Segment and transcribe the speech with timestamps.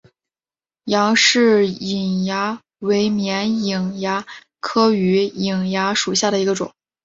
[0.85, 4.25] 杨氏瘿蚜为绵瘿蚜
[4.59, 6.73] 科榆瘿蚜属下的一个种。